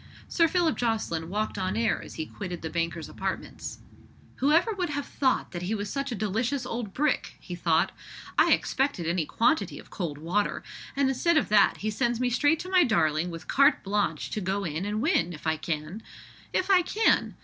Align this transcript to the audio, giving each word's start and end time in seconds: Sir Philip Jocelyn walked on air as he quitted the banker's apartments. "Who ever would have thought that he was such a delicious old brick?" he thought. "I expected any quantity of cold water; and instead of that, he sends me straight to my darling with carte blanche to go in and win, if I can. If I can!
Sir 0.27 0.47
Philip 0.47 0.77
Jocelyn 0.79 1.29
walked 1.29 1.59
on 1.59 1.77
air 1.77 2.01
as 2.01 2.15
he 2.15 2.25
quitted 2.25 2.63
the 2.63 2.71
banker's 2.71 3.07
apartments. 3.07 3.77
"Who 4.37 4.51
ever 4.51 4.73
would 4.73 4.89
have 4.89 5.05
thought 5.05 5.51
that 5.51 5.61
he 5.61 5.75
was 5.75 5.91
such 5.91 6.11
a 6.11 6.15
delicious 6.15 6.65
old 6.65 6.91
brick?" 6.91 7.35
he 7.39 7.53
thought. 7.53 7.91
"I 8.35 8.51
expected 8.51 9.05
any 9.05 9.27
quantity 9.27 9.77
of 9.77 9.91
cold 9.91 10.17
water; 10.17 10.63
and 10.95 11.07
instead 11.07 11.37
of 11.37 11.49
that, 11.49 11.77
he 11.81 11.91
sends 11.91 12.19
me 12.19 12.31
straight 12.31 12.57
to 12.61 12.69
my 12.71 12.83
darling 12.83 13.29
with 13.29 13.47
carte 13.47 13.83
blanche 13.83 14.31
to 14.31 14.41
go 14.41 14.63
in 14.63 14.85
and 14.85 15.03
win, 15.03 15.33
if 15.33 15.45
I 15.45 15.55
can. 15.55 16.01
If 16.51 16.71
I 16.71 16.81
can! 16.81 17.35